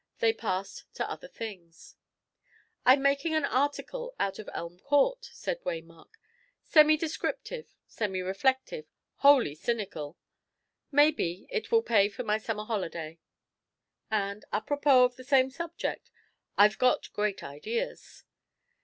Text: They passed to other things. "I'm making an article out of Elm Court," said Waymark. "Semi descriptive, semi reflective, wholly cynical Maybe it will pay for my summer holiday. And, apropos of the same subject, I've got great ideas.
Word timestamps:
They 0.17 0.33
passed 0.33 0.85
to 0.95 1.07
other 1.07 1.27
things. 1.27 1.95
"I'm 2.87 3.03
making 3.03 3.35
an 3.35 3.45
article 3.45 4.15
out 4.19 4.39
of 4.39 4.49
Elm 4.51 4.79
Court," 4.79 5.23
said 5.31 5.61
Waymark. 5.61 6.17
"Semi 6.63 6.97
descriptive, 6.97 7.75
semi 7.85 8.19
reflective, 8.23 8.87
wholly 9.17 9.53
cynical 9.53 10.17
Maybe 10.91 11.45
it 11.51 11.71
will 11.71 11.83
pay 11.83 12.09
for 12.09 12.23
my 12.23 12.39
summer 12.39 12.63
holiday. 12.65 13.19
And, 14.09 14.43
apropos 14.51 15.03
of 15.03 15.17
the 15.17 15.23
same 15.23 15.51
subject, 15.51 16.09
I've 16.57 16.79
got 16.79 17.13
great 17.13 17.43
ideas. 17.43 18.23